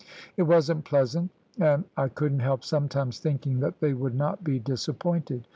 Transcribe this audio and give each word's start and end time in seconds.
It 0.35 0.41
wasn't 0.41 0.83
pleasant, 0.83 1.29
and 1.59 1.83
I 1.95 2.07
couldn't 2.07 2.39
help 2.39 2.63
sometimes 2.63 3.19
thinking 3.19 3.59
that 3.59 3.79
they 3.81 3.93
would 3.93 4.15
not 4.15 4.43
be 4.43 4.57
disappointed. 4.57 5.45